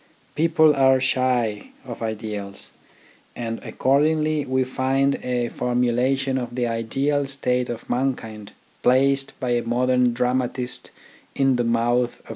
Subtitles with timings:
[0.33, 2.71] People are shy of ideals;
[3.35, 9.61] and accordingly we find a formulation of the ideal state of mankind placed by a
[9.61, 10.89] modern dramatist
[11.37, 12.29] 1 in the mouth of a 1 Cf.